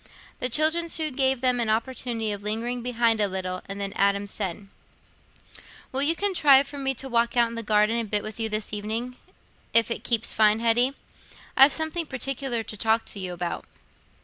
[0.39, 4.25] The children soon gave them an opportunity of lingering behind a little, and then Adam
[4.25, 4.67] said:
[5.91, 8.49] "Will you contrive for me to walk out in the garden a bit with you
[8.49, 9.15] this evening,
[9.75, 10.95] if it keeps fine, Hetty?
[11.55, 13.63] I've something partic'lar to talk to you about."